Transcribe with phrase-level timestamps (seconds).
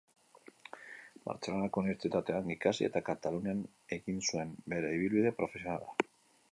[1.29, 3.63] Bartzelonako Unibertsitatean ikasi eta Katalunian
[4.01, 5.97] egin zuen bere ibilbide profesionala.